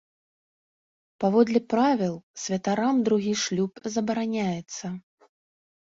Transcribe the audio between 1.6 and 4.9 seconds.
правіл, святарам другі шлюб забараняецца.